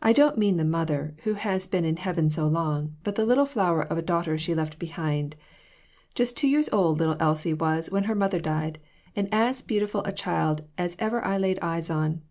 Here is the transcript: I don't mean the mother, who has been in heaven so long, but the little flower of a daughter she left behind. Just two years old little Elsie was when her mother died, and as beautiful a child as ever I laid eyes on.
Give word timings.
I 0.00 0.12
don't 0.12 0.38
mean 0.38 0.56
the 0.56 0.64
mother, 0.64 1.16
who 1.24 1.34
has 1.34 1.66
been 1.66 1.84
in 1.84 1.96
heaven 1.96 2.30
so 2.30 2.46
long, 2.46 2.94
but 3.02 3.16
the 3.16 3.26
little 3.26 3.44
flower 3.44 3.82
of 3.82 3.98
a 3.98 4.02
daughter 4.02 4.38
she 4.38 4.54
left 4.54 4.78
behind. 4.78 5.34
Just 6.14 6.36
two 6.36 6.46
years 6.46 6.68
old 6.72 7.00
little 7.00 7.16
Elsie 7.18 7.54
was 7.54 7.90
when 7.90 8.04
her 8.04 8.14
mother 8.14 8.38
died, 8.38 8.78
and 9.16 9.28
as 9.32 9.62
beautiful 9.62 10.04
a 10.04 10.12
child 10.12 10.62
as 10.78 10.94
ever 11.00 11.24
I 11.24 11.38
laid 11.38 11.58
eyes 11.60 11.90
on. 11.90 12.22